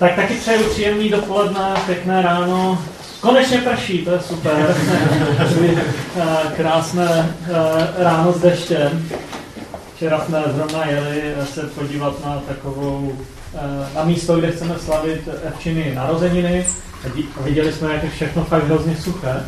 [0.00, 2.82] Tak taky přeju příjemný dopoledne, pěkné ráno.
[3.20, 4.76] Konečně prší, to je super.
[6.56, 9.08] Krásné eh, ráno s deštěm.
[9.94, 13.12] Včera jsme zrovna jeli se podívat na takovou,
[13.54, 16.66] eh, na místo, kde chceme slavit Evčiny narozeniny.
[17.44, 19.44] Viděli jsme, jak je všechno fakt hrozně suché.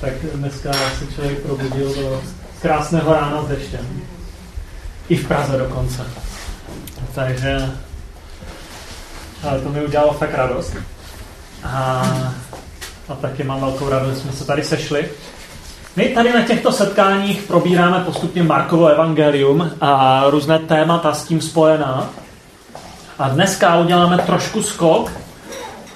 [0.00, 2.22] Tak dneska se člověk probudil do
[2.62, 4.02] krásného rána s deštěm.
[5.08, 6.02] I v Praze dokonce.
[7.14, 7.70] Takže
[9.46, 10.76] ale to mi udělalo fakt radost.
[11.64, 12.06] A,
[13.08, 15.08] a taky mám velkou radost, že jsme se tady sešli.
[15.96, 22.10] My tady na těchto setkáních probíráme postupně Markovo evangelium a různé témata s tím spojená.
[23.18, 25.12] A dneska uděláme trošku skok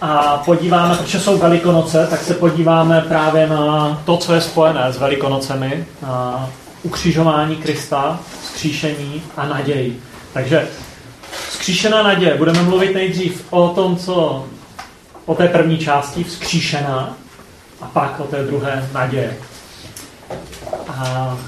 [0.01, 4.98] a podíváme, protože jsou Velikonoce, tak se podíváme právě na to, co je spojené s
[4.98, 6.48] Velikonocemi, na
[6.82, 10.01] ukřižování Krista, skříšení a naději.
[10.32, 10.68] Takže
[11.60, 12.34] Vzkříšená naděje.
[12.34, 14.46] Budeme mluvit nejdřív o tom, co
[15.27, 17.16] o té první části, vzkříšená,
[17.80, 19.37] a pak o té druhé naděje.
[20.88, 21.38] A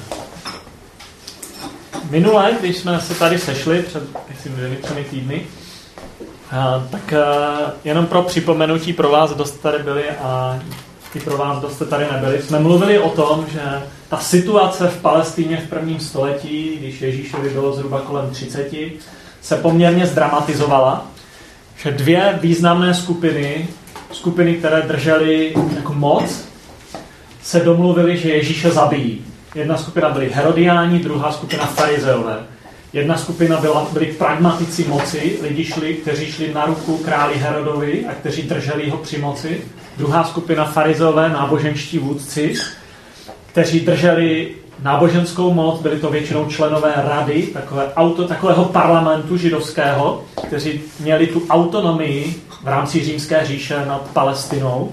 [2.11, 5.47] minule, když jsme se tady sešli před, myslím, dvěmi, třemi týdny,
[6.51, 10.61] a, tak a, jenom pro připomenutí pro vás, kdo jste tady byli a
[11.15, 13.61] i pro vás, kdo jste tady nebyli, jsme mluvili o tom, že
[14.09, 18.73] ta situace v Palestíně v prvním století, když Ježíšovi bylo zhruba kolem 30,
[19.43, 21.07] se poměrně zdramatizovala,
[21.77, 23.69] že dvě významné skupiny,
[24.13, 26.49] skupiny, které držely jako moc,
[27.43, 29.25] se domluvili, že Ježíše zabijí.
[29.55, 32.39] Jedna skupina byli Herodiáni, druhá skupina farizeové.
[32.93, 38.15] Jedna skupina byla, byli pragmatici moci, lidi šli, kteří šli na ruku králi Herodovi a
[38.15, 39.61] kteří drželi ho při moci.
[39.97, 42.55] Druhá skupina farizeové, náboženští vůdci,
[43.47, 50.81] kteří drželi náboženskou moc, byli to většinou členové rady, takové auto, takového parlamentu židovského, kteří
[51.01, 54.93] měli tu autonomii v rámci římské říše nad Palestinou.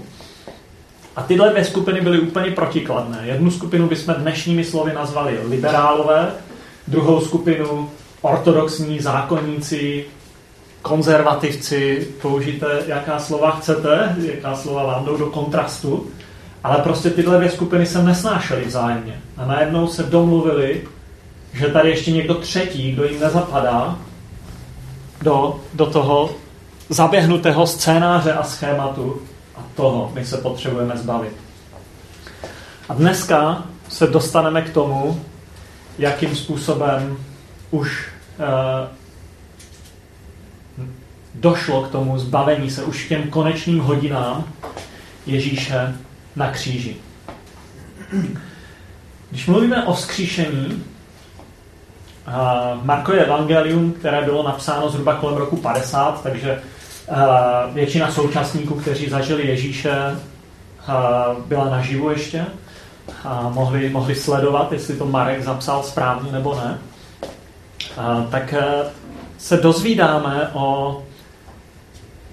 [1.16, 3.22] A tyhle dvě skupiny byly úplně protikladné.
[3.24, 6.32] Jednu skupinu bychom dnešními slovy nazvali liberálové,
[6.88, 7.90] druhou skupinu
[8.22, 10.06] ortodoxní zákonníci,
[10.82, 16.08] konzervativci, použijte jaká slova chcete, jaká slova vám jdou do kontrastu.
[16.64, 19.22] Ale prostě tyhle dvě skupiny se nesnášely vzájemně.
[19.38, 20.88] A najednou se domluvili,
[21.54, 23.98] že tady ještě někdo třetí, kdo jim nezapadá
[25.22, 26.30] do, do toho
[26.90, 29.22] zaběhnutého scénáře a schématu
[29.56, 31.34] a toho my se potřebujeme zbavit.
[32.90, 35.22] A dneska se dostaneme k tomu,
[35.98, 37.18] jakým způsobem
[37.72, 38.10] už
[38.40, 38.88] eh,
[41.36, 44.44] došlo k tomu zbavení se už k těm konečným hodinám
[45.26, 45.96] Ježíše
[46.36, 46.96] na kříži.
[49.30, 50.84] Když mluvíme o vzkříšení,
[52.84, 56.62] Markové evangelium, které bylo napsáno zhruba kolem roku 50, takže
[57.74, 59.92] většina současníků, kteří zažili Ježíše,
[61.46, 62.46] byla naživu ještě
[63.24, 66.78] a mohli, mohli sledovat, jestli to Marek zapsal správně nebo ne.
[68.32, 68.54] Tak
[69.38, 71.02] se dozvídáme o,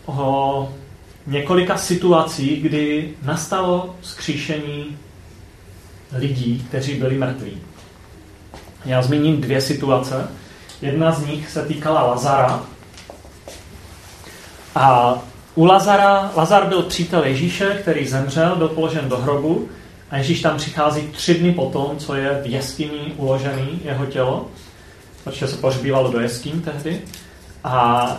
[0.06, 0.72] o
[1.26, 4.97] několika situací, kdy nastalo skříšení
[6.12, 7.59] lidí, kteří byli mrtví.
[8.84, 10.28] Já zmíním dvě situace.
[10.82, 12.62] Jedna z nich se týkala Lazara.
[14.75, 15.14] A
[15.54, 19.69] u Lazara, Lazar byl přítel Ježíše, který zemřel, byl položen do hrobu
[20.10, 24.48] a Ježíš tam přichází tři dny potom, co je v jeskyni uložený jeho tělo,
[25.25, 27.00] protože se pohřbívalo do jeskyní tehdy.
[27.64, 28.16] A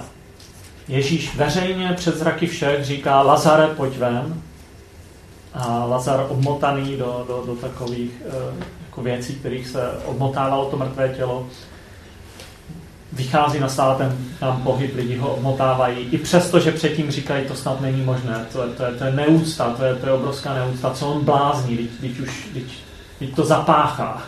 [0.88, 4.42] Ježíš veřejně před zraky všech říká, Lazare, pojď ven.
[5.54, 11.10] A Lazar obmotaný do, do, do takových eh, jako věcí, kterých se obmotávalo to mrtvé
[11.10, 11.48] tělo,
[13.14, 15.98] vychází na stále ten tam pohyb, lidi ho obmotávají.
[16.12, 19.12] I přesto, že předtím říkají, to snad není možné, to je, to je, to je
[19.12, 22.64] neúcta, to je, to je obrovská neúcta, co on blázní, teď, teď už teď,
[23.20, 24.22] teď to zapáchá.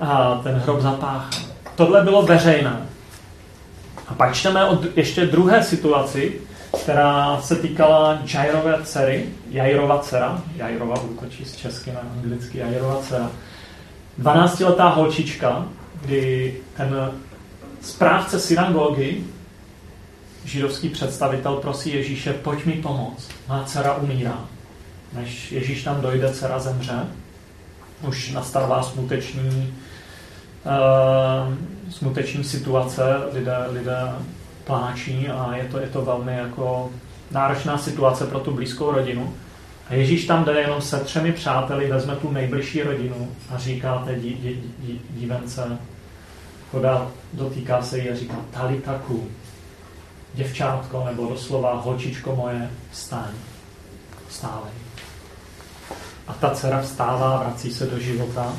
[0.00, 1.30] A ten hrob zapáchá.
[1.74, 2.76] Tohle bylo veřejné.
[4.08, 6.40] A pak čteme o ještě druhé situaci,
[6.82, 13.30] která se týkala Jairové dcery, Jairova dcera, Jairova útočí z česky na anglicky, Jairova dcera.
[14.22, 15.66] 12-letá holčička,
[16.00, 17.12] kdy ten
[17.80, 19.24] správce synagogy,
[20.44, 24.44] židovský představitel, prosí Ježíše, pojď mi pomoct, má dcera umírá.
[25.12, 27.06] Než Ježíš tam dojde, dcera zemře,
[28.08, 29.74] už nastává smutečný
[30.64, 31.54] uh,
[31.90, 33.02] smuteční situace,
[33.32, 34.12] lidé, lidé
[34.64, 36.90] pláčí a je to, je to velmi jako
[37.30, 39.34] náročná situace pro tu blízkou rodinu.
[39.88, 44.14] A Ježíš tam jde jenom se třemi přáteli, vezme tu nejbližší rodinu a říká té
[44.14, 45.78] dí, dí, dí, dívence,
[46.70, 49.28] podá, dotýká se jí a říká talitaku,
[50.34, 53.30] děvčátko nebo doslova holčičko moje, vstaň,
[54.28, 54.72] vstávej.
[56.26, 58.52] A ta dcera vstává, vrací se do života.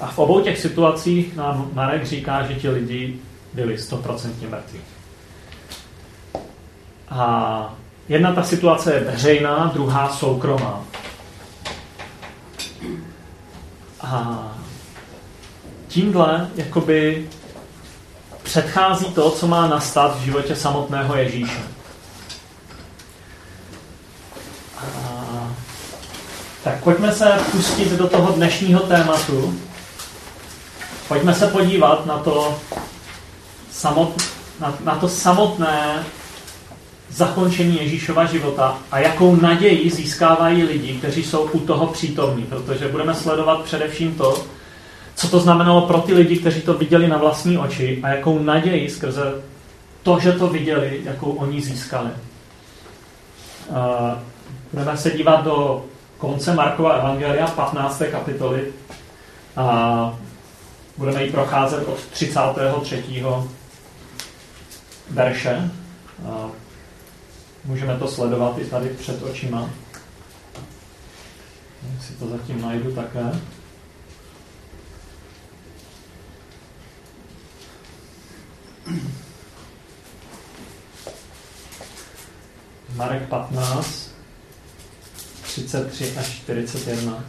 [0.00, 3.18] A v obou těch situacích nám Marek říká, že ti lidi
[3.52, 4.80] byli stoprocentně mrtví.
[7.08, 7.74] A
[8.08, 10.84] jedna ta situace je veřejná, druhá soukromá.
[14.00, 14.42] A
[15.88, 17.28] tímhle jakoby
[18.42, 21.62] předchází to, co má nastat v životě samotného Ježíše.
[24.76, 25.50] A,
[26.64, 29.60] tak pojďme se pustit do toho dnešního tématu.
[31.10, 32.54] Pojďme se podívat na to,
[33.70, 34.22] samot,
[34.60, 36.04] na, na to samotné
[37.08, 43.14] zakončení Ježíšova života a jakou naději získávají lidi, kteří jsou u toho přítomní, protože budeme
[43.14, 44.44] sledovat především to,
[45.14, 48.90] co to znamenalo pro ty lidi, kteří to viděli na vlastní oči a jakou naději
[48.90, 49.34] skrze
[50.02, 52.10] to, že to viděli, jakou oni získali.
[54.72, 55.84] Budeme se dívat do
[56.18, 58.02] konce Markova Evangelia 15.
[58.10, 58.64] kapitoly
[59.56, 60.18] a
[61.00, 63.24] budeme ji procházet od 33.
[65.10, 65.70] verše.
[67.64, 69.70] Můžeme to sledovat i tady před očima.
[71.82, 73.40] Já si to zatím najdu také.
[82.94, 84.10] Marek 15,
[85.42, 87.24] 33 až 41.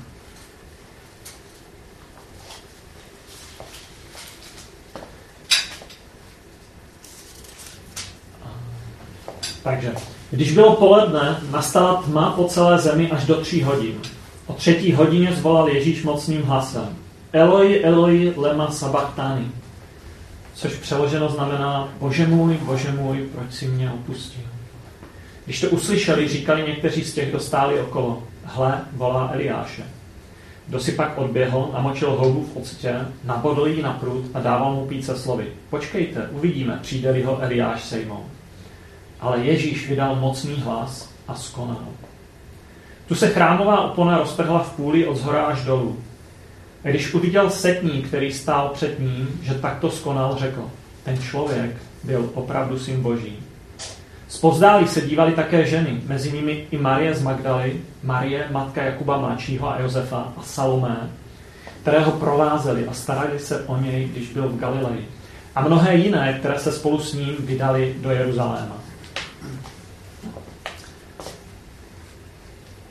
[9.63, 9.91] Takže,
[10.31, 13.95] když bylo poledne, nastala tma po celé zemi až do tří hodin.
[14.47, 16.95] O třetí hodině zvolal Ježíš mocným hlasem.
[17.33, 19.51] Eloi, Eloi, lema sabachthani
[20.61, 24.43] což přeloženo znamená Bože můj, Bože můj, proč si mě opustil?
[25.45, 29.83] Když to uslyšeli, říkali někteří z těch, kdo stáli okolo, hle, volá Eliáše.
[30.67, 34.85] Kdo si pak odběhl, namočil houbu v octě, nabodl jí na prut a dával mu
[34.85, 35.47] pít se slovy.
[35.69, 38.25] Počkejte, uvidíme, přijde ho Eliáš sejmou.
[39.21, 41.85] Ale Ježíš vydal mocný hlas a skonal.
[43.07, 45.97] Tu se chrámová opona roztrhla v půli od zhora až dolů.
[46.83, 50.69] A když uviděl setní, který stál před ním, že takto skonal, řekl,
[51.03, 51.71] ten člověk
[52.03, 53.39] byl opravdu syn boží.
[54.27, 59.69] Zpozdálí se dívali také ženy, mezi nimi i Marie z Magdaly, Marie, matka Jakuba mladšího
[59.69, 61.09] a Josefa a Salomé,
[61.81, 65.09] kterého provázeli a starali se o něj, když byl v Galileji.
[65.55, 68.80] A mnohé jiné, které se spolu s ním vydali do Jeruzaléma.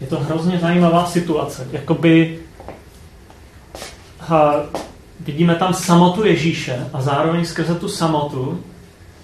[0.01, 1.69] Je to hrozně zajímavá situace.
[1.73, 2.39] Jakoby
[5.21, 8.65] vidíme tam samotu Ježíše a zároveň skrze tu samotu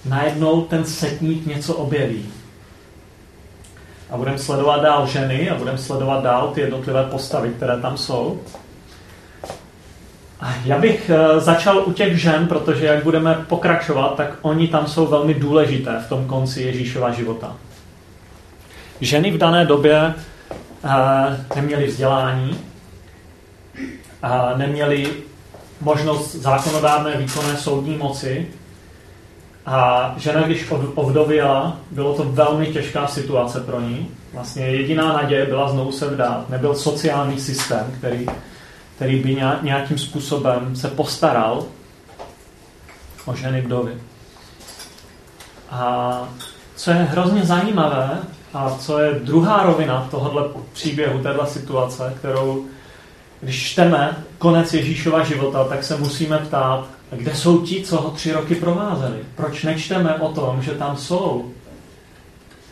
[0.05, 2.27] najednou ten setník něco objeví.
[4.11, 8.41] A budeme sledovat dál ženy a budeme sledovat dál ty jednotlivé postavy, které tam jsou.
[10.65, 15.07] Já bych eh, začal u těch žen, protože jak budeme pokračovat, tak oni tam jsou
[15.07, 17.57] velmi důležité v tom konci Ježíšova života.
[19.01, 20.15] Ženy v dané době
[20.87, 22.59] eh, neměly vzdělání,
[24.57, 25.13] neměli
[25.81, 28.47] možnost zákonodárné výkonné soudní moci
[29.67, 34.11] a žena, když ovdověla, bylo to velmi těžká situace pro ní.
[34.33, 36.51] Vlastně jediná naděje byla znovu se vdát.
[36.51, 38.27] Nebyl sociální systém, který,
[38.97, 41.65] který by nějakým způsobem se postaral
[43.25, 43.95] o ženy vdovy.
[45.71, 46.29] A
[46.77, 48.19] co je hrozně zajímavé,
[48.55, 52.65] a co je druhá rovina tohohle příběhu, téhle situace, kterou
[53.41, 58.33] když čteme konec Ježíšova života, tak se musíme ptát, kde jsou ti, co ho tři
[58.33, 59.19] roky provázeli?
[59.35, 61.53] Proč nečteme o tom, že tam jsou?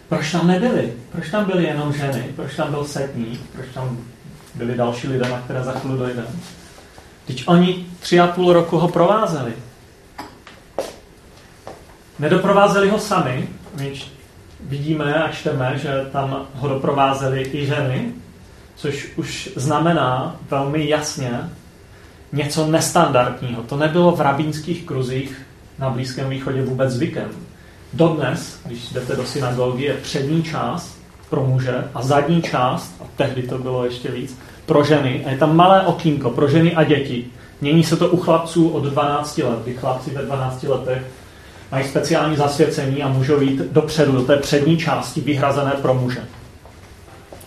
[0.09, 0.93] Proč tam nebyli?
[1.13, 2.33] Proč tam byly jenom ženy?
[2.37, 3.41] Proč tam byl setník?
[3.53, 3.99] Proč tam
[4.55, 6.29] byli další lidé, na které za chvíli dojdeme?
[7.27, 9.53] Teď oni tři a půl roku ho provázeli.
[12.19, 13.49] Nedoprovázeli ho sami,
[14.61, 18.13] vidíme a čteme, že tam ho doprovázeli i ženy,
[18.75, 21.51] což už znamená velmi jasně
[22.33, 23.63] něco nestandardního.
[23.63, 25.43] To nebylo v rabínských kruzích
[25.79, 27.29] na Blízkém východě vůbec zvykem.
[27.93, 30.99] Dodnes, když jdete do synagogy, je přední část
[31.31, 35.25] pro muže a zadní část, a tehdy to bylo ještě víc, pro ženy.
[35.27, 37.27] A je tam malé okýnko pro ženy a děti.
[37.61, 41.03] Mění se to u chlapců od 12 let, kdy chlapci ve 12 letech
[41.73, 46.25] mají speciální zasvěcení a můžou jít dopředu, do té přední části vyhrazené pro muže.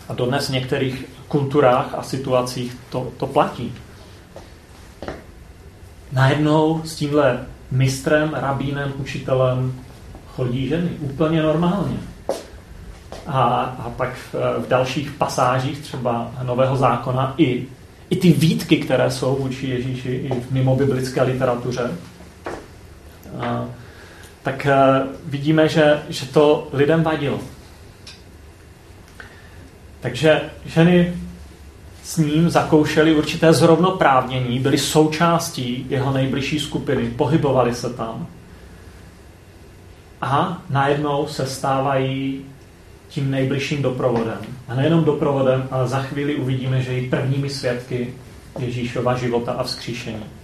[0.10, 3.74] A dodnes v některých kulturách a situacích to, to platí.
[6.12, 9.74] Najednou s tímhle mistrem, rabínem, učitelem
[10.36, 11.98] chodí ženy, úplně normálně.
[13.28, 13.42] A,
[13.86, 17.66] a pak v, v dalších pasážích třeba Nového zákona i,
[18.10, 21.92] i ty výtky, které jsou vůči Ježíši i v mimo biblické literatuře,
[23.40, 23.66] a,
[24.48, 27.40] tak a, vidíme, že, že to lidem vadilo.
[30.00, 31.14] Takže ženy
[32.04, 38.28] s ním zakoušeli určité zrovnoprávnění, byly součástí jeho nejbližší skupiny, pohybovali se tam.
[40.22, 42.46] A najednou se stávají
[43.10, 44.40] tím nejbližším doprovodem.
[44.68, 48.14] A nejenom doprovodem, ale za chvíli uvidíme, že i prvními svědky
[48.60, 50.37] Ježíšova života a vzkříšení.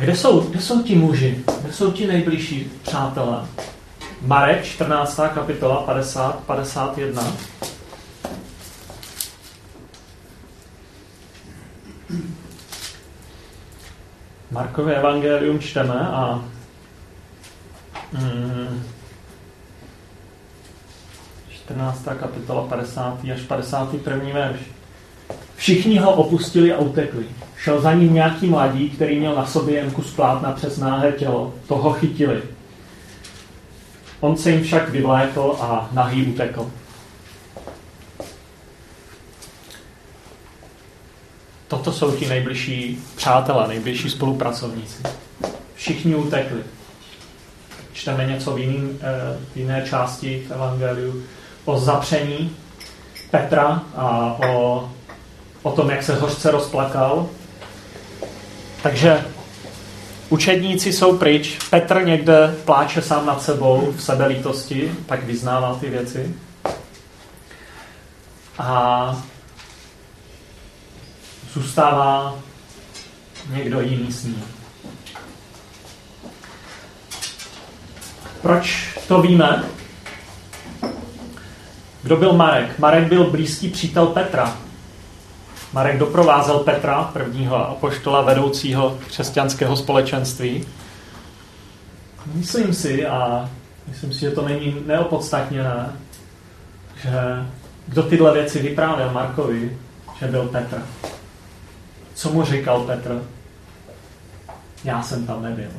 [0.00, 1.44] A kde jsou, kde jsou ti muži?
[1.62, 3.46] Kde jsou ti nejbližší přátelé?
[4.22, 5.20] Marek, 14.
[5.34, 7.32] kapitola, 50, 51.
[14.50, 16.44] Markové evangelium čteme a
[18.12, 18.82] mm,
[21.48, 22.04] 14.
[22.20, 23.18] kapitola 50.
[23.34, 24.32] až 51.
[24.32, 24.60] verš.
[25.56, 27.26] Všichni ho opustili a utekli.
[27.62, 31.54] Šel za ním nějaký mladí, který měl na sobě jen kus plátna přes náhé tělo.
[31.68, 32.42] Toho chytili.
[34.20, 36.70] On se jim však vyvlékl a nahý utekl.
[41.68, 45.02] Toto jsou ti nejbližší přátelé, nejbližší spolupracovníci.
[45.74, 46.60] Všichni utekli.
[47.92, 51.22] Čteme něco v, jiným, eh, v jiné části v Evangeliu
[51.64, 52.56] o zapření
[53.30, 54.90] Petra a o,
[55.62, 57.28] o tom, jak se hořce rozplakal.
[58.82, 59.24] Takže
[60.28, 66.34] učedníci jsou pryč, Petr někde pláče sám nad sebou v sebelítosti, pak vyznává ty věci.
[68.58, 69.22] A
[71.52, 72.38] zůstává
[73.52, 74.44] někdo jiný s ním.
[78.42, 79.64] Proč to víme?
[82.02, 82.78] Kdo byl Marek?
[82.78, 84.56] Marek byl blízký přítel Petra.
[85.72, 90.66] Marek doprovázel Petra, prvního apoštola vedoucího křesťanského společenství.
[92.34, 93.50] Myslím si, a
[93.88, 95.92] myslím si, že to není neopodstatněné,
[97.02, 97.10] že
[97.86, 99.78] kdo tyhle věci vyprávěl Markovi,
[100.18, 100.86] že byl Petr.
[102.14, 103.22] Co mu říkal Petr?
[104.84, 105.70] Já jsem tam nebyl.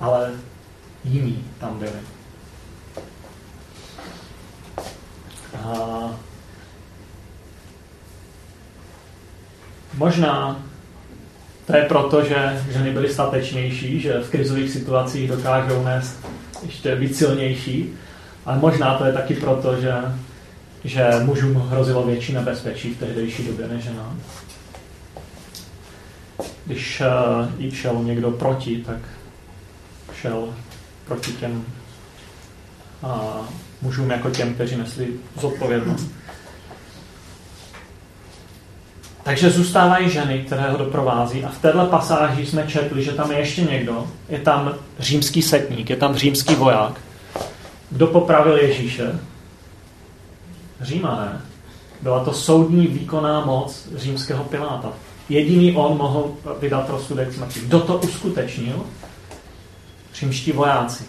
[0.00, 0.30] Ale
[1.04, 2.00] jiní tam byli.
[5.64, 5.70] A
[9.98, 10.62] možná
[11.66, 16.26] to je proto, že ženy byly statečnější, že v krizových situacích dokážou nést
[16.62, 17.92] ještě být silnější,
[18.46, 19.94] ale možná to je taky proto, že,
[20.84, 24.20] že mužům hrozilo větší nebezpečí v tehdejší době než ženám.
[26.66, 28.98] Když uh, jí šel někdo proti, tak
[30.20, 30.54] šel
[31.04, 31.64] proti těm
[33.02, 33.10] uh,
[33.82, 35.08] mužům jako těm, kteří nesli
[35.40, 36.06] zodpovědnost.
[39.28, 43.38] Takže zůstávají ženy, které ho doprovází a v této pasáži jsme četli, že tam je
[43.38, 47.00] ještě někdo, je tam římský setník, je tam římský voják.
[47.90, 49.18] Kdo popravil Ježíše?
[50.80, 51.40] Římané.
[52.02, 54.92] Byla to soudní výkonná moc římského Piláta.
[55.28, 57.60] Jediný on mohl vydat rozsudek smrti.
[57.60, 58.82] Kdo to uskutečnil?
[60.14, 61.04] Římští vojáci.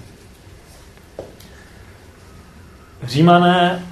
[3.04, 3.84] Římané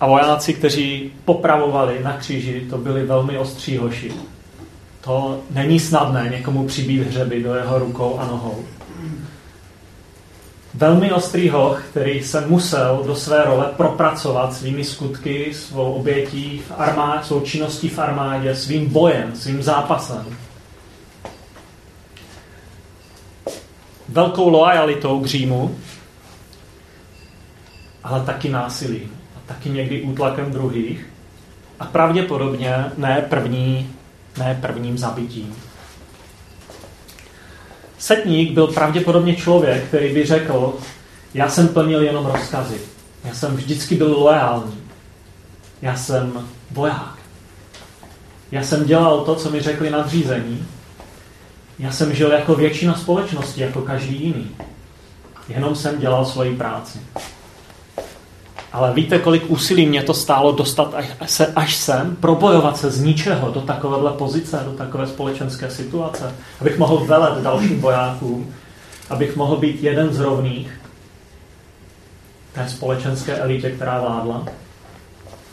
[0.00, 4.12] a vojáci, kteří popravovali na kříži, to byli velmi ostří hoši.
[5.00, 8.64] To není snadné někomu přibít hřeby do jeho rukou a nohou.
[10.74, 16.72] Velmi ostrý hoch, který se musel do své role propracovat svými skutky, svou obětí v
[16.76, 20.26] armádě, svou činností v armádě, svým bojem, svým zápasem.
[24.08, 25.76] Velkou loajalitou k Římu,
[28.04, 29.15] ale taky násilím
[29.46, 31.06] taky někdy útlakem druhých
[31.80, 33.90] a pravděpodobně ne, první,
[34.38, 35.54] ne prvním zabitím.
[37.98, 40.74] Setník byl pravděpodobně člověk, který by řekl,
[41.34, 42.80] já jsem plnil jenom rozkazy.
[43.24, 44.78] Já jsem vždycky byl loajální.
[45.82, 47.16] Já jsem voják.
[48.50, 50.66] Já jsem dělal to, co mi řekli nadřízení.
[51.78, 54.50] Já jsem žil jako většina společnosti, jako každý jiný.
[55.48, 56.98] Jenom jsem dělal svoji práci.
[58.76, 60.94] Ale víte, kolik úsilí mě to stálo dostat
[61.26, 66.78] se až sem, probojovat se z ničeho do takovéhle pozice, do takové společenské situace, abych
[66.78, 68.54] mohl velet dalším vojákům,
[69.10, 70.80] abych mohl být jeden z rovných
[72.52, 74.44] té společenské elitě, která vládla.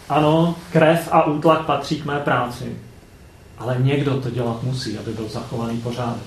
[0.10, 2.78] Ano, krev a útlak patří k mé práci,
[3.58, 6.24] ale někdo to dělat musí, aby byl zachovaný pořádek.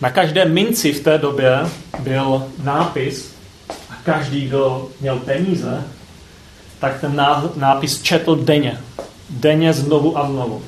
[0.00, 1.58] Na každé minci v té době
[2.00, 3.33] byl nápis
[4.04, 5.84] každý, kdo měl peníze,
[6.78, 7.22] tak ten
[7.56, 8.80] nápis četl denně.
[9.30, 10.62] Denně znovu a znovu.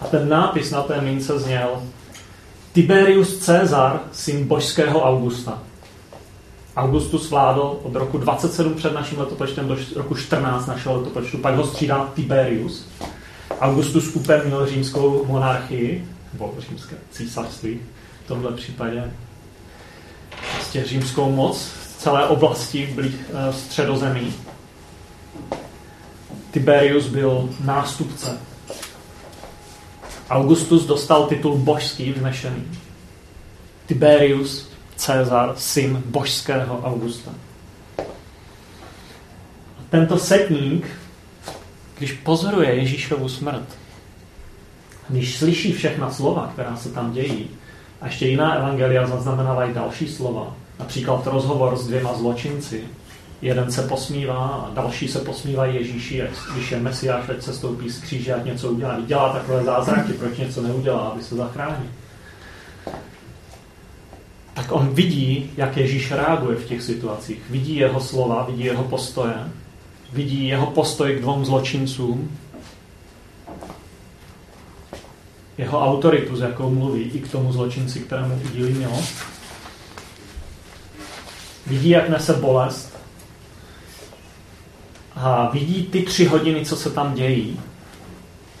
[0.00, 1.82] A ten nápis na té mince zněl
[2.72, 5.58] Tiberius Caesar, syn božského Augusta.
[6.76, 11.66] Augustus vládl od roku 27 před naším letopočtem do roku 14 našeho letopočtu, pak ho
[11.66, 12.86] střídal Tiberius.
[13.60, 17.80] Augustus upevnil římskou monarchii, nebo římské císařství
[18.24, 19.12] v tomhle případě,
[20.54, 24.34] prostě římskou moc celé oblasti v eh, středozemí.
[26.50, 28.38] Tiberius byl nástupce.
[30.30, 32.64] Augustus dostal titul božský vznešený.
[33.86, 37.30] Tiberius Cezar, syn božského Augusta.
[39.90, 40.86] Tento setník,
[41.98, 43.64] když pozoruje Ježíšovu smrt,
[45.08, 47.50] když slyší všechna slova, která se tam dějí,
[48.00, 52.84] a ještě jiná evangelia zaznamenávají další slova, například rozhovor s dvěma zločinci,
[53.42, 56.22] jeden se posmívá a další se posmívají Ježíši,
[56.54, 59.00] když je Mesiáš, ať se stoupí z kříže, ať něco udělá.
[59.06, 61.86] Dělá takové zázraky, proč něco neudělá, aby se zachránil
[64.58, 67.42] tak on vidí, jak Ježíš reaguje v těch situacích.
[67.50, 69.34] Vidí jeho slova, vidí jeho postoje,
[70.12, 72.38] vidí jeho postoj k dvou zločincům,
[75.58, 79.37] jeho autoritu, s jakou mluví, i k tomu zločinci, kterému udílí milost.
[81.68, 82.98] Vidí, jak nese bolest
[85.14, 87.60] a vidí ty tři hodiny, co se tam dějí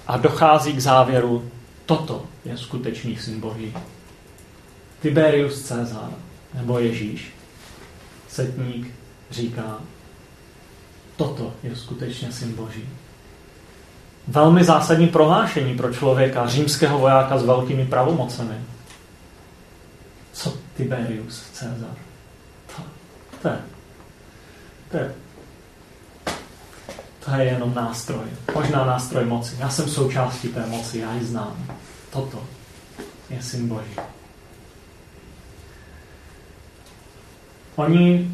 [0.06, 1.50] a dochází k závěru,
[1.86, 3.74] toto je skutečný syn Boží.
[5.00, 6.10] Tiberius Cezar
[6.54, 7.32] nebo Ježíš,
[8.28, 8.94] setník,
[9.30, 9.78] říká,
[11.16, 12.88] toto je skutečně syn Boží.
[14.28, 18.54] Velmi zásadní prohlášení pro člověka, římského vojáka s velkými pravomocemi.
[20.32, 22.07] Co Tiberius Cezar?
[23.42, 23.48] To,
[24.90, 25.14] to, je,
[27.24, 28.24] to, je, jenom nástroj.
[28.54, 29.56] Možná nástroj moci.
[29.58, 31.66] Já jsem součástí té moci, já ji znám.
[32.10, 32.42] Toto
[33.30, 33.96] je syn Boží.
[37.76, 38.30] Oni,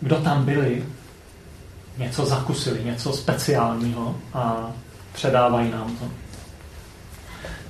[0.00, 0.84] kdo tam byli,
[1.98, 4.72] něco zakusili, něco speciálního a
[5.12, 6.04] předávají nám to.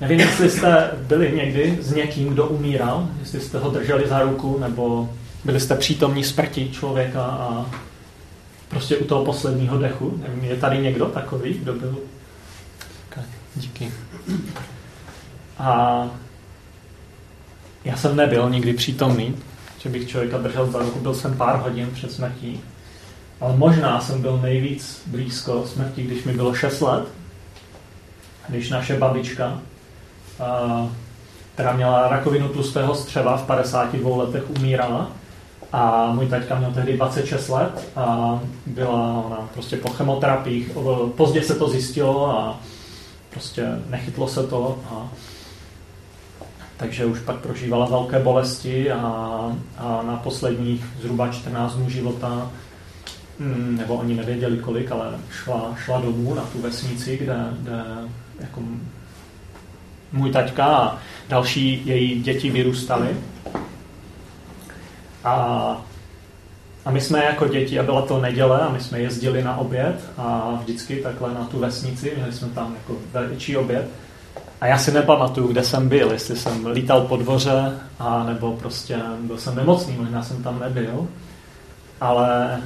[0.00, 4.58] Nevím, jestli jste byli někdy s někým, kdo umíral, jestli jste ho drželi za ruku,
[4.58, 5.08] nebo
[5.44, 7.66] byli jste přítomní smrti člověka a
[8.68, 10.22] prostě u toho posledního dechu.
[10.22, 11.98] Nevím, je tady někdo takový, kdo byl?
[13.10, 13.24] Okay,
[13.54, 13.92] díky.
[15.58, 16.06] A
[17.84, 19.36] já jsem nebyl nikdy přítomný,
[19.78, 21.00] že bych člověka držel za ruku.
[21.00, 22.60] Byl jsem pár hodin před smrtí.
[23.40, 27.04] Ale možná jsem byl nejvíc blízko smrti, když mi bylo 6 let,
[28.48, 29.58] když naše babička,
[31.54, 35.10] která měla rakovinu tlustého střeva v 52 letech, umírala.
[35.72, 40.70] A můj taťka měl tehdy 26 let a byla ona prostě po chemoterapiích.
[41.16, 42.60] Pozdě se to zjistilo a
[43.30, 45.08] prostě nechytlo se to a
[46.82, 48.98] takže už pak prožívala velké bolesti a,
[49.78, 52.50] a na posledních zhruba 14 dnů života,
[53.38, 57.84] mm, nebo oni nevěděli kolik, ale šla, šla domů na tu vesnici, kde, kde
[58.40, 58.62] jako
[60.12, 63.16] můj taťka a další její děti vyrůstaly.
[65.24, 65.76] A,
[66.84, 70.10] a my jsme jako děti, a byla to neděle, a my jsme jezdili na oběd
[70.18, 73.88] a vždycky takhle na tu vesnici, měli jsme tam jako větší oběd,
[74.60, 78.98] a já si nepamatuju, kde jsem byl, jestli jsem lítal po dvoře, a nebo prostě
[79.20, 81.08] byl jsem nemocný, možná jsem tam nebyl.
[82.00, 82.60] Ale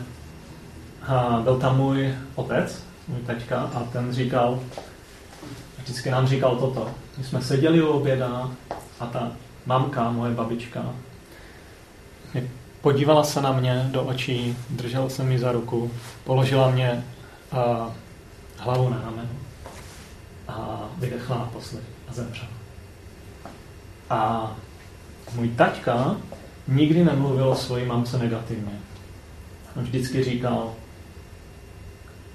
[1.07, 4.59] a byl tam můj otec, můj taťka, a ten říkal,
[5.83, 6.89] vždycky nám říkal toto.
[7.19, 8.51] My jsme seděli u oběda
[9.01, 9.33] a ta
[9.67, 10.85] mamka, moje babička,
[12.81, 15.91] podívala se na mě do očí, držela se mi za ruku,
[16.25, 17.05] položila mě
[17.53, 17.93] uh,
[18.57, 19.29] hlavu na rameno
[20.49, 22.49] a vydechla naposledy a zemřela.
[24.11, 24.53] A
[25.35, 26.17] můj taťka
[26.69, 28.73] nikdy nemluvil o svojí mamce negativně.
[29.77, 30.73] On vždycky říkal,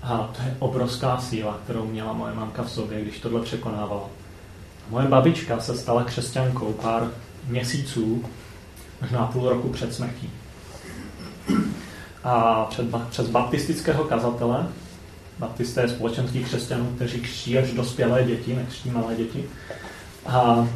[0.04, 4.10] a to je obrovská síla, kterou měla moje mamka v sobě, když tohle překonávala.
[4.90, 7.12] Moje babička se stala křesťankou pár
[7.48, 8.26] měsíců,
[9.02, 10.30] možná půl roku před smrtí.
[12.24, 14.68] A před, přes baptistického kazatele
[15.42, 19.44] baptisté společenských křesťanů, kteří křtí až dospělé děti, nekřtí malé děti.
[20.26, 20.68] A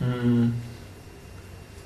[0.00, 0.60] hmm,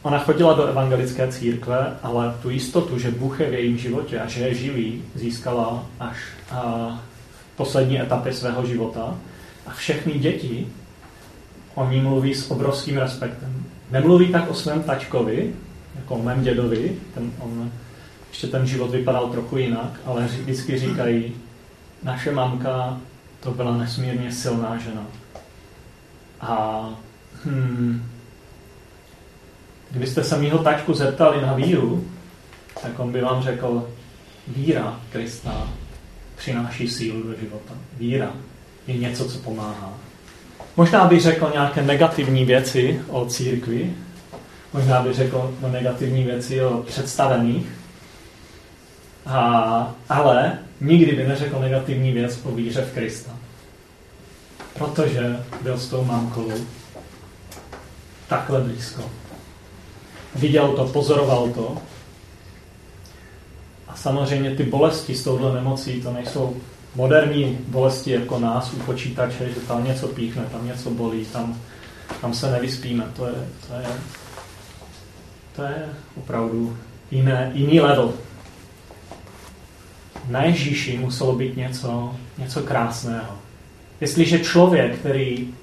[0.02, 4.28] ona chodila do evangelické církve, ale tu jistotu, že Bůh je v jejím životě a
[4.28, 6.16] že je živý, získala až
[6.50, 6.60] a,
[7.54, 9.14] v poslední etapě svého života.
[9.66, 10.66] A všechny děti
[11.74, 13.64] o ní mluví s obrovským respektem.
[13.90, 15.54] Nemluví tak o svém tačkovi,
[15.96, 17.72] jako o mém dědovi, ten, on,
[18.28, 21.34] ještě ten život vypadal trochu jinak, ale vždycky říkají,
[22.02, 23.00] naše mamka
[23.40, 25.06] to byla nesmírně silná žena.
[26.40, 26.88] A
[27.44, 28.10] hmm,
[29.90, 32.04] kdybyste se mýho tačku zeptali na víru,
[32.82, 33.88] tak on by vám řekl,
[34.48, 35.68] víra Krista
[36.36, 37.74] přináší sílu do života.
[37.98, 38.32] Víra
[38.86, 39.98] je něco, co pomáhá.
[40.80, 43.94] Možná by řekl nějaké negativní věci o církvi,
[44.72, 47.66] možná by řekl negativní věci o představených,
[49.26, 53.30] a, ale nikdy by neřekl negativní věc o víře v Krista.
[54.78, 56.52] Protože byl s tou mámkou
[58.28, 59.02] takhle blízko.
[60.34, 61.78] Viděl to, pozoroval to.
[63.88, 66.56] A samozřejmě ty bolesti s touhle nemocí, to nejsou
[66.94, 71.60] moderní bolesti jako nás u počítače, že tam něco píchne, tam něco bolí, tam,
[72.20, 73.04] tam se nevyspíme.
[73.16, 73.34] To je,
[73.68, 73.86] to je,
[75.56, 76.76] to je opravdu
[77.10, 78.14] jiné, jiný level.
[80.28, 83.38] Na Ježíši muselo být něco, něco krásného.
[84.00, 85.54] Jestliže člověk, který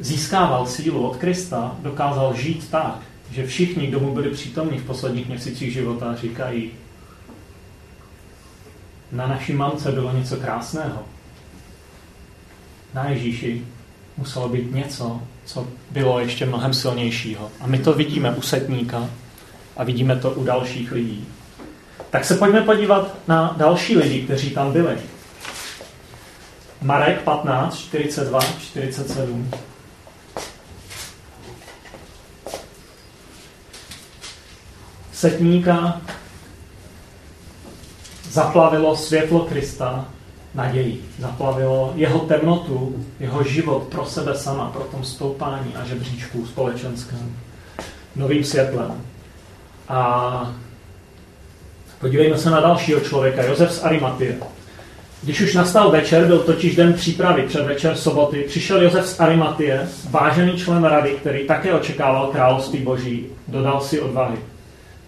[0.00, 2.98] získával sílu od Krista, dokázal žít tak,
[3.30, 6.70] že všichni, kdo mu byli přítomní v posledních měsících života, říkají,
[9.12, 11.02] na naší mamce bylo něco krásného.
[12.94, 13.62] Na Ježíši
[14.16, 17.50] muselo být něco, co bylo ještě mnohem silnějšího.
[17.60, 19.08] A my to vidíme u setníka
[19.76, 21.28] a vidíme to u dalších lidí.
[22.10, 24.98] Tak se pojďme podívat na další lidi, kteří tam byli.
[26.82, 29.50] Marek 15, 42, 47.
[35.12, 36.00] Setníka
[38.30, 40.04] zaplavilo světlo Krista
[40.54, 41.04] naději.
[41.18, 47.36] Zaplavilo jeho temnotu, jeho život pro sebe sama, pro tom stoupání a žebříčku společenském
[48.16, 49.02] novým světlem.
[49.88, 50.52] A
[52.00, 54.36] podívejme se na dalšího člověka, Josef z Arimatie.
[55.22, 59.88] Když už nastal večer, byl totiž den přípravy před večer soboty, přišel Josef z Arimatie,
[60.10, 64.36] vážený člen rady, který také očekával království boží, dodal si odvahy.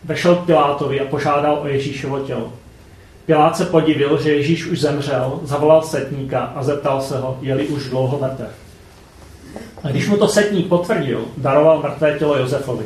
[0.04, 2.52] Vešel k Pilátovi a požádal o Ježíšovo tělo.
[3.26, 7.88] Pilát se podivil, že Ježíš už zemřel, zavolal setníka a zeptal se ho, jeli už
[7.88, 8.50] dlouho mrtev.
[9.84, 12.84] A když mu to setník potvrdil, daroval mrtvé tělo Josefovi.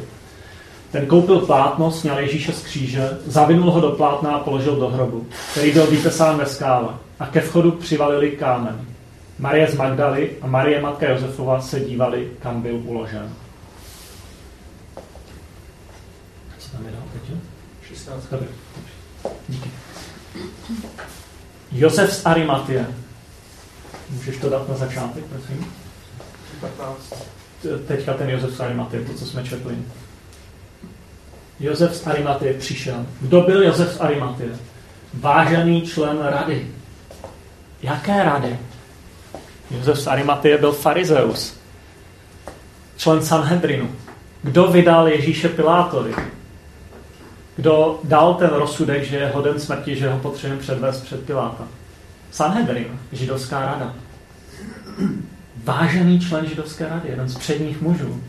[0.93, 5.27] Ten koupil plátno, sněl Ježíše z kříže, zavinul ho do plátna a položil do hrobu,
[5.51, 6.89] který byl vytesán ve skále.
[7.21, 8.81] A ke vchodu přivalili kámen.
[9.39, 13.33] Marie z Magdaly a Marie matka Josefova se dívali, kam byl uložen.
[16.59, 17.39] Co tam je dál teď?
[17.83, 18.35] 16.
[19.49, 19.71] Díky.
[21.73, 22.87] Josef z Arimatie.
[24.11, 25.67] Můžeš to dát na začátek, prosím?
[26.61, 27.15] 15.
[27.87, 29.77] Teďka ten Josef z Arimatie, to, co jsme četli.
[31.61, 33.07] Josef z Arimatie přišel.
[33.21, 34.49] Kdo byl Josef z Arimatie?
[35.15, 36.71] Vážený člen rady.
[37.83, 38.59] Jaké rady?
[39.71, 41.57] Josef z Arimatie byl farizeus.
[42.97, 43.91] Člen Sanhedrinu.
[44.43, 46.15] Kdo vydal Ježíše Pilátovi?
[47.57, 51.69] Kdo dal ten rozsudek, že je hoden smrti, že ho potřebujeme předvést před Piláta.
[52.31, 53.95] Sanhedrin, židovská rada.
[55.65, 58.23] Vážený člen židovské rady, jeden z předních mužů.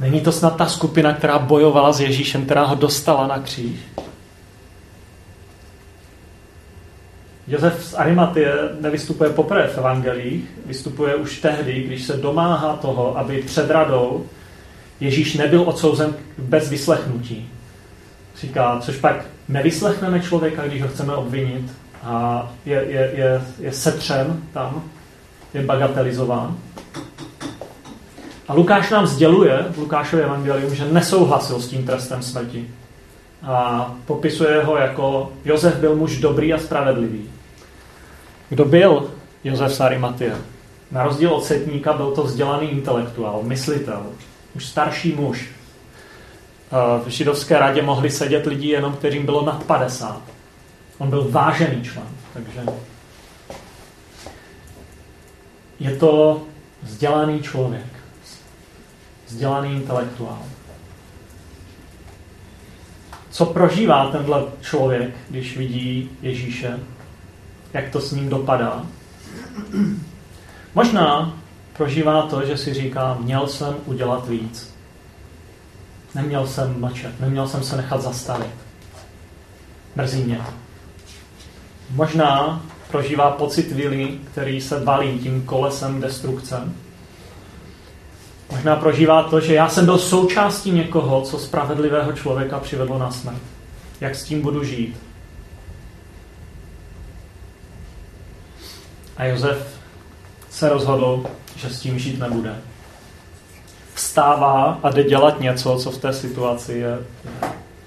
[0.00, 3.80] Není to snad ta skupina, která bojovala s Ježíšem, která ho dostala na kříž?
[7.46, 13.42] Josef z Arimatie nevystupuje poprvé v evangelích, vystupuje už tehdy, když se domáhá toho, aby
[13.42, 14.26] před radou
[15.04, 17.48] Ježíš nebyl odsouzen bez vyslechnutí.
[18.40, 24.40] Říká, což pak nevyslechneme člověka, když ho chceme obvinit a je, je, je, je setřen
[24.52, 24.82] tam,
[25.54, 26.56] je bagatelizován.
[28.48, 32.68] A Lukáš nám sděluje v Lukášově evangelium, že nesouhlasil s tím trestem smrti.
[33.42, 37.30] A popisuje ho jako Josef byl muž dobrý a spravedlivý.
[38.48, 39.10] Kdo byl
[39.44, 40.36] Josef Sarimatie?
[40.90, 44.06] Na rozdíl od setníka byl to vzdělaný intelektuál, myslitel,
[44.54, 45.48] už starší muž.
[47.04, 50.22] V židovské radě mohli sedět lidi jenom, kterým bylo nad 50.
[50.98, 52.60] On byl vážený člen, takže
[55.80, 56.42] je to
[56.82, 57.86] vzdělaný člověk,
[59.26, 60.42] vzdělaný intelektuál.
[63.30, 66.80] Co prožívá tenhle člověk, když vidí Ježíše?
[67.72, 68.86] Jak to s ním dopadá?
[70.74, 71.38] Možná
[71.76, 74.74] prožívá to, že si říká, měl jsem udělat víc.
[76.14, 78.54] Neměl jsem mlčet, neměl jsem se nechat zastavit.
[79.96, 80.40] Mrzí mě.
[81.90, 86.60] Možná prožívá pocit vily, který se valí tím kolesem destrukce.
[88.50, 93.42] Možná prožívá to, že já jsem byl součástí někoho, co spravedlivého člověka přivedlo na smrt.
[94.00, 94.96] Jak s tím budu žít?
[99.16, 99.78] A Josef
[100.50, 102.56] se rozhodl, že s tím žít nebude.
[103.94, 106.98] Vstává a jde dělat něco, co v té situaci je,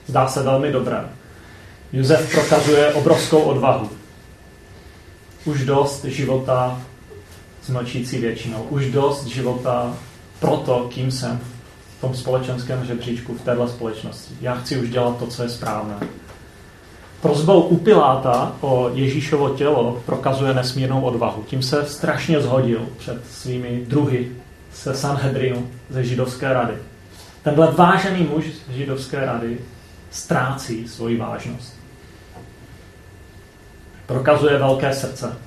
[0.07, 1.05] zdá se velmi dobré.
[1.93, 3.89] Josef prokazuje obrovskou odvahu.
[5.45, 6.81] Už dost života
[7.61, 8.63] s mlčící většinou.
[8.69, 9.97] Už dost života
[10.39, 11.39] pro to, kým jsem
[11.97, 14.33] v tom společenském žebříčku, v této společnosti.
[14.41, 15.95] Já chci už dělat to, co je správné.
[17.21, 21.43] Prozbou u Piláta o Ježíšovo tělo prokazuje nesmírnou odvahu.
[21.43, 24.31] Tím se strašně zhodil před svými druhy
[24.73, 26.73] se Sanhedrinu, ze židovské rady.
[27.43, 29.57] Tenhle vážený muž z židovské rady
[30.11, 31.75] ztrácí svoji vážnost.
[34.05, 35.37] Prokazuje velké srdce.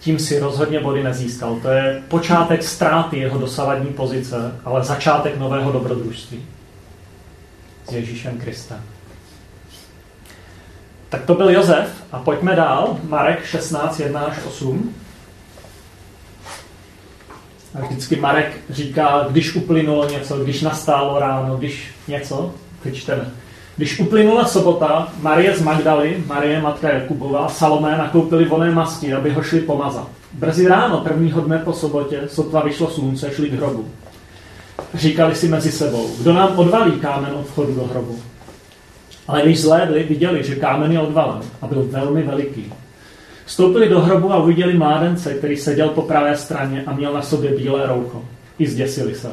[0.00, 1.58] Tím si rozhodně body nezískal.
[1.62, 6.46] To je počátek ztráty jeho dosavadní pozice, ale začátek nového dobrodružství
[7.88, 8.82] s Ježíšem Kristem.
[11.08, 12.96] Tak to byl Josef a pojďme dál.
[13.08, 14.94] Marek 16, 1 až 8.
[17.74, 23.10] A vždycky Marek říká, když uplynulo něco, když nastálo ráno, když něco, teď.
[23.76, 29.42] Když uplynula sobota, Marie z Magdaly, Marie matka Jakubová, Salomé nakoupili voné masti, aby ho
[29.42, 30.08] šli pomazat.
[30.32, 33.88] Brzy ráno prvního dne po sobotě, sotva vyšlo slunce, šli k hrobu.
[34.94, 38.18] Říkali si mezi sebou, kdo nám odvalí kámen od vchodu do hrobu.
[39.28, 42.72] Ale když zhlédli, viděli, že kámen je odvalen a byl velmi veliký.
[43.44, 47.50] Vstoupili do hrobu a uviděli mládence, který seděl po pravé straně a měl na sobě
[47.56, 48.24] bílé roucho.
[48.58, 49.28] I zděsili se.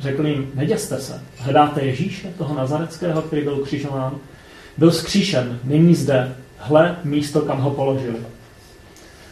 [0.00, 4.12] Řekli jim, neděste se, hledáte Ježíše, toho nazareckého, který byl ukřižován.
[4.78, 8.16] Byl skříšen, není zde, hle místo, kam ho položili.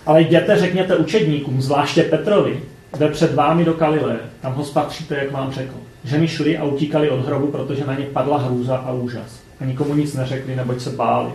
[0.06, 2.62] Ale jděte, řekněte učedníkům, zvláště Petrovi,
[2.98, 5.74] jde před vámi do Galileje, tam ho spatříte, jak vám řekl.
[6.04, 9.43] Ženy šly a utíkali od hrobu, protože na ně padla hrůza a úžas.
[9.60, 11.32] A nikomu nic neřekli, neboť se báli.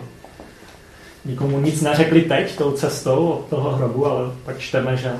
[1.24, 5.12] Nikomu nic neřekli teď, tou cestou od toho hrobu, ale pak čteme, že,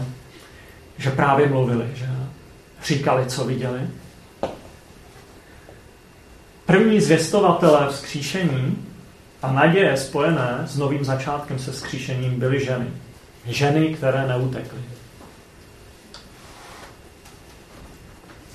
[0.99, 2.07] že právě mluvili, že
[2.85, 3.81] říkali, co viděli.
[6.67, 8.87] První zvěstovatelé vzkříšení
[9.43, 12.87] a naděje spojené s novým začátkem se vzkříšením byly ženy.
[13.47, 14.79] Ženy, které neutekly.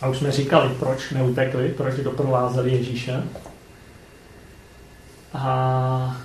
[0.01, 3.23] A už jsme říkali, proč neutekli, proč doprovázeli Ježíše.
[5.35, 6.21] A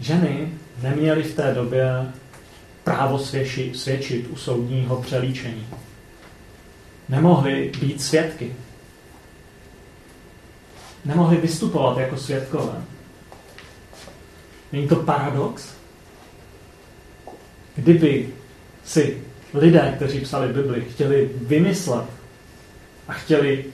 [0.00, 2.12] ženy neměly v té době
[2.84, 5.66] právo svědčit, svědčit u soudního přelíčení.
[7.08, 8.54] Nemohly být svědky.
[11.04, 12.82] Nemohly vystupovat jako svědkové.
[14.72, 15.68] Není to paradox?
[17.76, 18.28] Kdyby
[18.84, 19.22] si
[19.54, 22.04] lidé, kteří psali Bibli, chtěli vymyslet
[23.08, 23.64] a chtěli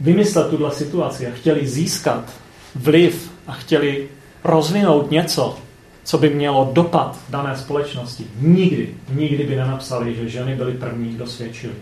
[0.00, 2.32] vymyslet tuhle situaci a chtěli získat
[2.74, 4.08] vliv a chtěli
[4.44, 5.58] rozvinout něco,
[6.04, 11.26] co by mělo dopad dané společnosti, nikdy, nikdy by nenapsali, že ženy byly první, kdo
[11.26, 11.74] svědčili.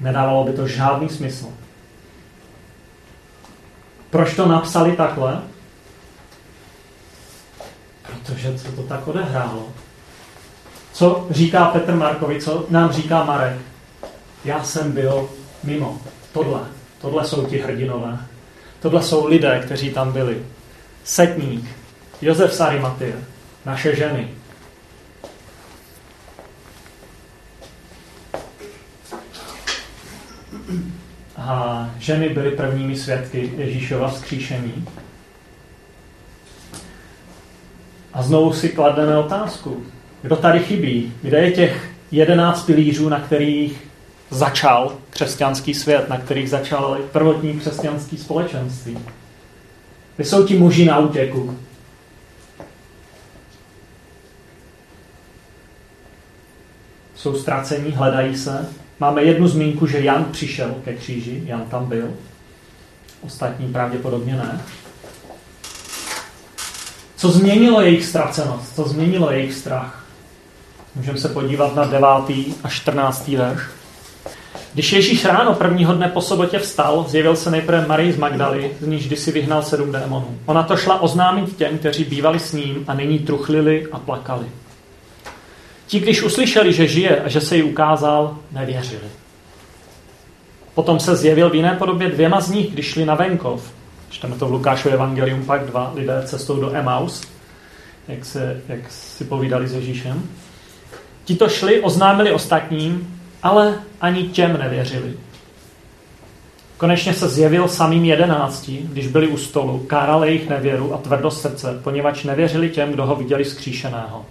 [0.00, 1.46] Nedávalo by to žádný smysl.
[4.10, 5.42] Proč to napsali takhle?
[8.02, 9.68] Protože se to tak odehrálo.
[10.92, 13.56] Co říká Petr Markovi, co nám říká Marek?
[14.44, 15.28] Já jsem byl
[15.64, 16.00] mimo.
[16.32, 16.60] Tohle.
[17.00, 18.18] Tohle jsou ti hrdinové.
[18.84, 20.42] Tohle jsou lidé, kteří tam byli.
[21.04, 21.64] Setník,
[22.22, 23.14] Josef Sarimatie,
[23.66, 24.28] naše ženy.
[31.36, 34.86] A ženy byly prvními svědky Ježíšova vzkříšení.
[38.12, 39.86] A znovu si klademe otázku.
[40.22, 41.12] Kdo tady chybí?
[41.22, 43.88] Kde je těch jedenáct pilířů, na kterých
[44.34, 48.98] začal křesťanský svět, na kterých začalo prvotní křesťanský společenství.
[50.16, 51.58] Kde jsou ti muži na útěku?
[57.14, 58.68] Jsou ztracení, hledají se.
[59.00, 62.10] Máme jednu zmínku, že Jan přišel ke kříži, Jan tam byl.
[63.20, 64.60] Ostatní pravděpodobně ne.
[67.16, 68.74] Co změnilo jejich ztracenost?
[68.76, 70.04] Co změnilo jejich strach?
[70.94, 72.08] Můžeme se podívat na 9.
[72.62, 73.28] a 14.
[73.28, 73.62] verš.
[74.74, 78.86] Když Ježíš ráno prvního dne po sobotě vstal, zjevil se nejprve Marii z Magdaly, z
[78.86, 80.38] níž kdysi vyhnal sedm démonů.
[80.46, 84.46] Ona to šla oznámit těm, kteří bývali s ním a nyní truchlili a plakali.
[85.86, 89.08] Ti, když uslyšeli, že žije a že se jí ukázal, nevěřili.
[90.74, 93.72] Potom se zjevil v jiné podobě dvěma z nich, když šli na venkov.
[94.10, 97.22] Čteme to v Lukášově evangelium, pak dva lidé cestou do Emaus.
[98.08, 100.28] jak, se, jak si povídali s Ježíšem.
[101.24, 103.13] Ti to šli, oznámili ostatním,
[103.44, 105.16] ale ani těm nevěřili.
[106.76, 111.80] Konečně se zjevil samým jedenácti, když byli u stolu, káral jejich nevěru a tvrdost srdce,
[111.84, 114.24] poněvadž nevěřili těm, kdo ho viděli skříšeného.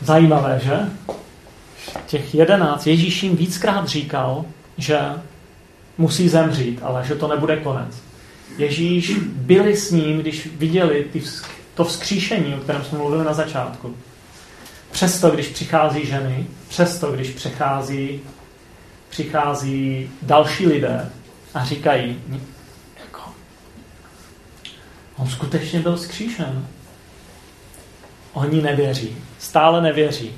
[0.00, 0.78] Zajímavé, že?
[2.06, 4.44] Těch jedenáct Ježíš jim víckrát říkal,
[4.78, 4.98] že
[5.98, 8.02] musí zemřít, ale že to nebude konec.
[8.58, 11.22] Ježíš byli s ním, když viděli ty,
[11.74, 13.96] to vzkříšení, o kterém jsme mluvili na začátku.
[14.90, 18.20] Přesto, když přichází ženy, přesto, když přichází,
[19.08, 21.10] přichází další lidé
[21.54, 22.22] a říkají,
[23.00, 23.20] jako,
[25.16, 26.66] on skutečně byl vzkříšen.
[28.32, 30.34] Oni nevěří, stále nevěří.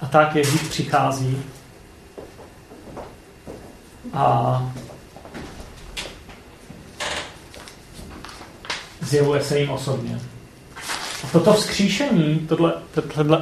[0.00, 1.42] A tak Ježíš přichází
[4.12, 4.72] a
[9.10, 10.20] zjevuje se jim osobně.
[11.24, 12.72] A toto vzkříšení, tohle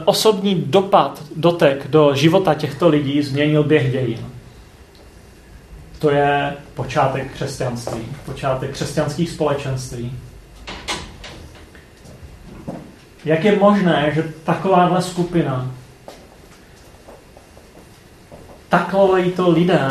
[0.04, 4.26] osobní dopad, dotek do života těchto lidí změnil běh dějin.
[5.98, 10.12] To je počátek křesťanství, počátek křesťanských společenství.
[13.24, 15.70] Jak je možné, že takováhle skupina,
[19.36, 19.88] to lidé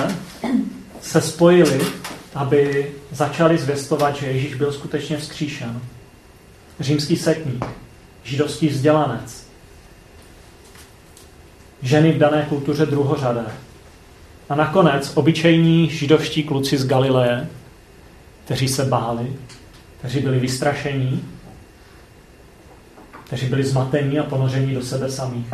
[1.02, 1.82] se spojili,
[2.38, 5.82] aby začali zvěstovat, že Ježíš byl skutečně vzkříšen?
[6.80, 7.66] římský setník,
[8.24, 9.48] židovský vzdělanec,
[11.82, 13.46] ženy v dané kultuře druhořadé
[14.50, 17.50] a nakonec obyčejní židovští kluci z Galileje,
[18.46, 19.36] kteří se báli,
[20.00, 21.26] kteří byli vystrašení,
[23.24, 25.48] kteří byli zmatení a ponoření do sebe samých.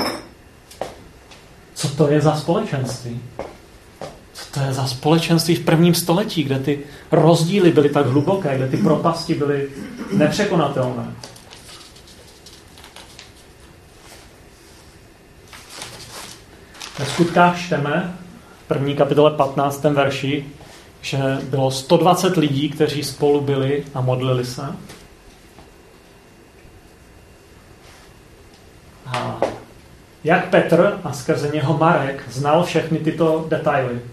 [1.73, 3.21] Co to je za společenství?
[4.53, 6.79] To je za společenství v prvním století, kde ty
[7.11, 9.69] rozdíly byly tak hluboké, kde ty propasti byly
[10.11, 11.13] nepřekonatelné.
[16.99, 18.17] Ve skutkách čteme
[18.65, 19.83] v první kapitole 15.
[19.83, 20.45] verši,
[21.01, 21.17] že
[21.49, 24.75] bylo 120 lidí, kteří spolu byli a modlili se.
[29.05, 29.39] A
[30.23, 34.12] jak Petr a skrze něho Marek znal všechny tyto detaily.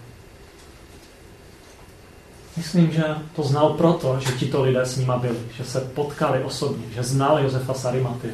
[2.57, 3.03] Myslím, že
[3.35, 7.39] to znal proto, že tito lidé s nima byli, že se potkali osobně, že znal
[7.39, 8.33] Josefa Sarimatie.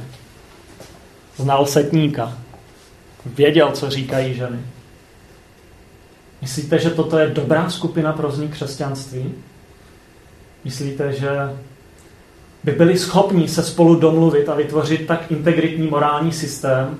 [1.38, 2.38] Znal setníka.
[3.26, 4.60] Věděl, co říkají ženy.
[6.42, 9.34] Myslíte, že toto je dobrá skupina pro vznik křesťanství?
[10.64, 11.30] Myslíte, že
[12.64, 16.98] by byli schopni se spolu domluvit a vytvořit tak integritní morální systém,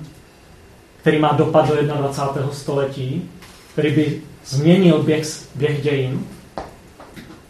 [1.00, 2.52] který má dopad do 21.
[2.52, 3.30] století,
[3.72, 6.26] který by změnil běh, běh dějin?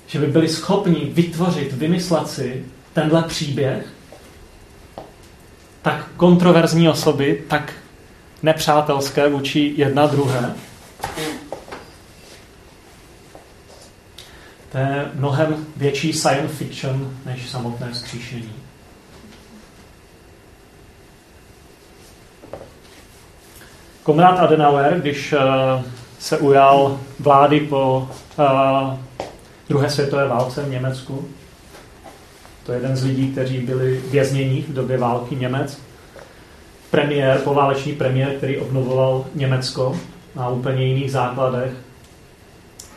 [0.08, 3.86] Že by byli schopni vytvořit, vymyslet si tenhle příběh,
[5.82, 7.72] tak kontroverzní osoby, tak
[8.42, 10.54] nepřátelské vůči jedna druhé.
[14.72, 18.52] To je mnohem větší science fiction než samotné vzkříšení.
[24.02, 25.38] Konrad Adenauer, když eh,
[26.18, 28.98] se ujal vlády po eh,
[29.68, 31.28] druhé světové válce v Německu.
[32.66, 35.78] To je jeden z lidí, kteří byli vězněni v době války Němec.
[36.90, 40.00] Premiér, poválečný premiér, který obnovoval Německo
[40.34, 41.72] na úplně jiných základech,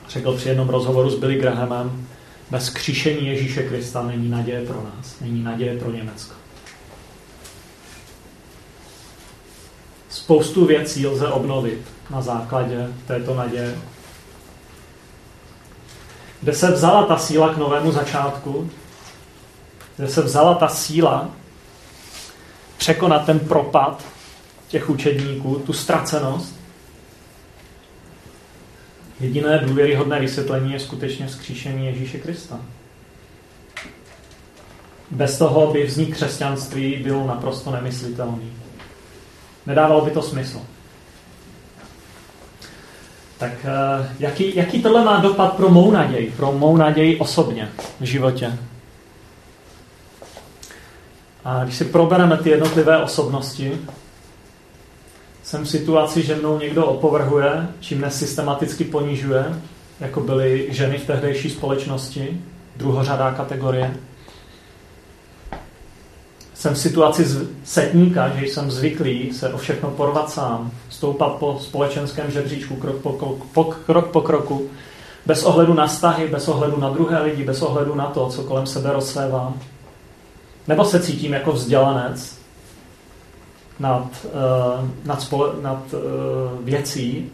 [0.10, 2.08] řekl při jednom rozhovoru s Billy Grahamem,
[2.52, 6.34] bez kříšení Ježíše Krista není naděje pro nás, není naděje pro Německo.
[10.10, 13.76] Spoustu věcí lze obnovit na základě této naděje
[16.42, 18.70] kde se vzala ta síla k novému začátku,
[19.98, 21.30] kde se vzala ta síla
[22.78, 24.06] překonat ten propad
[24.68, 26.56] těch učedníků, tu ztracenost.
[29.20, 32.60] Jediné důvěryhodné vysvětlení je skutečně vzkříšení Ježíše Krista.
[35.12, 38.54] Bez toho by vznik křesťanství byl naprosto nemyslitelný.
[39.66, 40.62] Nedávalo by to smysl.
[43.42, 47.70] Tak eh, jaký, jaký tohle má dopad pro mou naději, pro mou naději osobně
[48.00, 48.58] v životě?
[51.46, 53.78] A když si probereme ty jednotlivé osobnosti,
[55.44, 59.46] jsem v situaci, že mnou někdo opovrhuje, čím mne systematicky ponižuje,
[60.00, 62.42] jako byly ženy v tehdejší společnosti,
[62.76, 63.96] druhořadá kategorie
[66.62, 67.26] jsem v situaci
[67.64, 73.38] setníka, že jsem zvyklý se o všechno porvat sám, stoupat po společenském žebříčku krok po,
[73.54, 74.70] po, krok po kroku
[75.26, 78.66] Bez ohledu na vztahy, bez ohledu na druhé lidi, bez ohledu na to, co kolem
[78.66, 79.60] sebe rozsévám.
[80.68, 82.38] Nebo se cítím jako vzdělanec
[83.80, 86.00] nad, uh, nad, spole, nad uh,
[86.66, 87.30] věcí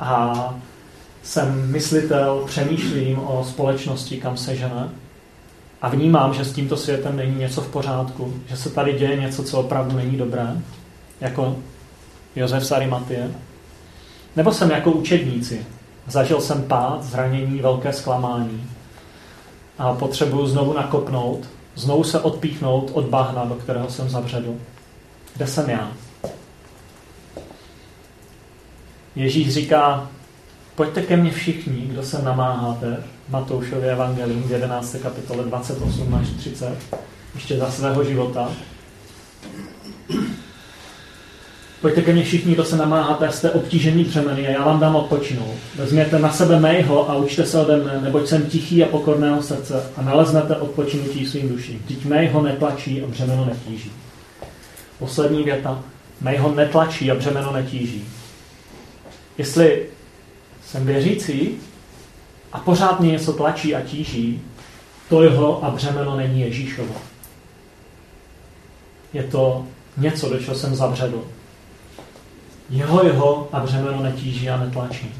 [0.00, 0.54] a
[1.22, 4.88] jsem myslitel, přemýšlím o společnosti, kam se žene
[5.82, 9.44] a vnímám, že s tímto světem není něco v pořádku, že se tady děje něco,
[9.44, 10.56] co opravdu není dobré,
[11.20, 11.56] jako
[12.36, 13.30] Josef Sarimatie.
[14.36, 15.66] Nebo jsem jako učedníci.
[16.06, 18.70] Zažil jsem pád, zranění, velké zklamání
[19.78, 24.54] a potřebuju znovu nakopnout, znovu se odpíchnout od bahna, do kterého jsem zabředl.
[25.36, 25.92] Kde jsem já?
[29.16, 30.08] Ježíš říká,
[30.74, 34.96] pojďte ke mně všichni, kdo se namáháte, Matoušově evangelium v 11.
[35.02, 36.76] kapitole 28 až 30,
[37.34, 38.50] ještě za svého života.
[41.80, 45.54] Pojďte ke mně všichni, kdo se namáháte, jste obtížení břemeny a já vám dám odpočinout.
[45.76, 49.82] Vezměte na sebe mého a učte se ode mne, neboť jsem tichý a pokorného srdce
[49.96, 51.82] a naleznete odpočinutí svým duším.
[51.84, 53.92] Vždyť mého netlačí a břemeno netíží.
[54.98, 55.82] Poslední věta.
[56.20, 58.04] Mého netlačí a břemeno netíží.
[59.38, 59.86] Jestli
[60.66, 61.50] jsem věřící
[62.56, 64.42] a pořád mě něco tlačí a tíží,
[65.08, 66.94] to jeho a břemeno není Ježíšovo.
[69.12, 71.24] Je to něco, do čeho jsem zabředl.
[72.70, 75.14] Jeho jeho a břemeno netíží a netlačí.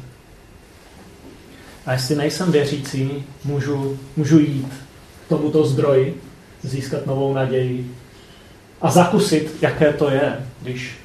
[1.85, 4.73] A jestli nejsem věřící, můžu, můžu jít
[5.25, 6.21] k tomuto zdroji,
[6.63, 7.95] získat novou naději
[8.81, 10.95] a zakusit, jaké to je, když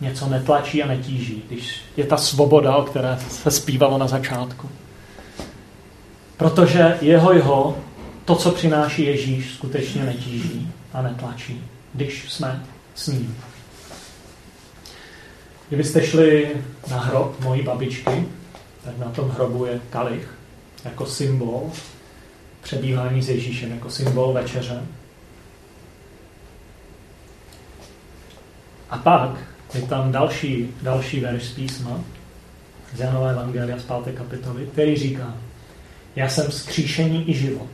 [0.00, 4.68] něco netlačí a netíží, když je ta svoboda, o které se zpívalo na začátku.
[6.36, 7.78] Protože jeho jeho,
[8.24, 11.64] to, co přináší Ježíš, skutečně netíží a netlačí,
[11.94, 12.64] když jsme
[12.94, 13.36] s ním.
[15.68, 16.50] Kdybyste šli
[16.90, 18.28] na hrob mojí babičky,
[18.84, 20.34] tak na tom hrobu je kalich
[20.84, 21.70] jako symbol
[22.62, 24.82] přebývání s Ježíšem, jako symbol večeře.
[28.90, 29.30] A pak
[29.74, 32.00] je tam další, další verš z písma,
[32.94, 34.16] z Janova Evangelia z 5.
[34.16, 35.34] kapitoly, který říká,
[36.16, 37.68] já jsem skříšení i život.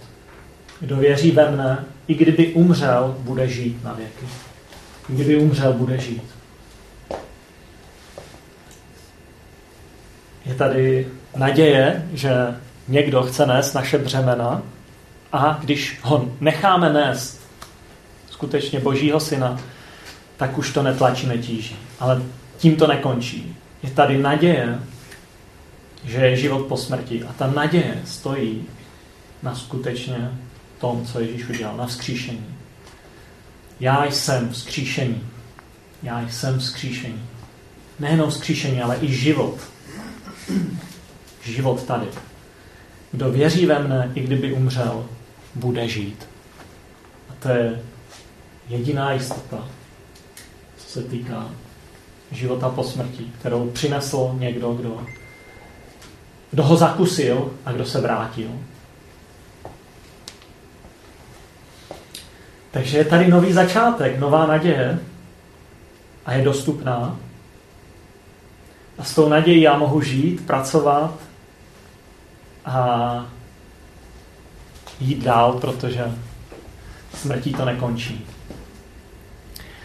[0.80, 4.26] Kdo věří ve mne, i kdyby umřel, bude žít na věky.
[5.08, 6.22] Kdyby umřel, bude žít.
[10.46, 12.30] Je tady naděje, že
[12.88, 14.62] někdo chce nést naše břemena
[15.32, 17.40] a když ho necháme nést
[18.30, 19.60] skutečně Božího syna,
[20.36, 21.76] tak už to netlačí, netíží.
[22.00, 22.22] Ale
[22.56, 23.56] tím to nekončí.
[23.82, 24.78] Je tady naděje,
[26.04, 27.24] že je život po smrti.
[27.24, 28.64] A ta naděje stojí
[29.42, 30.38] na skutečně
[30.78, 32.46] tom, co Ježíš udělal, na vzkříšení.
[33.80, 35.28] Já jsem vzkříšení.
[36.02, 37.22] Já jsem vzkříšení.
[37.98, 39.58] Nejenom vzkříšení, ale i život.
[41.42, 42.06] Život tady.
[43.12, 45.06] Kdo věří ve mne, i kdyby umřel,
[45.54, 46.28] bude žít.
[47.30, 47.82] A to je
[48.68, 49.68] jediná jistota,
[50.76, 51.50] co se týká
[52.32, 55.06] života po smrti, kterou přinesl někdo, kdo
[56.50, 58.50] kdo ho zakusil a kdo se vrátil.
[62.70, 64.98] Takže je tady nový začátek, nová naděje
[66.26, 67.16] a je dostupná.
[68.98, 71.14] A s tou nadějí já mohu žít, pracovat
[72.64, 73.26] a
[75.00, 76.04] jít dál, protože
[77.14, 78.26] smrtí to nekončí.